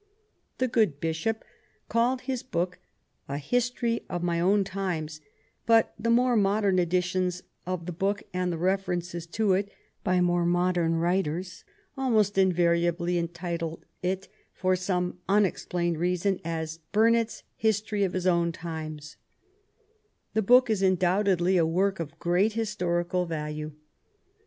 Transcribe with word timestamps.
The 0.57 0.67
good 0.67 0.99
Bishop 0.99 1.43
called 1.87 2.21
his 2.21 2.41
book 2.41 2.79
a 3.29 3.37
History 3.37 4.01
of 4.09 4.23
My 4.23 4.39
Own 4.39 4.63
Times, 4.63 5.21
but 5.67 5.93
the 5.99 6.09
more 6.09 6.35
modern 6.35 6.79
editions 6.79 7.43
of 7.67 7.85
the 7.85 7.91
book 7.91 8.23
and 8.33 8.51
the 8.51 8.57
refer 8.57 8.95
ences 8.95 9.29
to 9.33 9.53
it 9.53 9.69
by 10.03 10.19
more 10.19 10.43
modern 10.43 10.95
writers 10.95 11.63
almost 11.95 12.35
invariably 12.35 13.19
entitle 13.19 13.83
it 14.01 14.27
for 14.55 14.75
some 14.75 15.19
unexplained 15.29 15.99
reason 15.99 16.39
Burnet's 16.91 17.43
History 17.55 18.03
of 18.03 18.13
His 18.13 18.25
Own 18.25 18.51
Times, 18.51 19.17
The 20.33 20.41
book 20.41 20.67
is 20.71 20.81
undoubtedly 20.81 21.57
a 21.57 21.63
work 21.67 21.99
of 21.99 22.17
great 22.17 22.53
historical 22.53 23.27
value. 23.27 23.73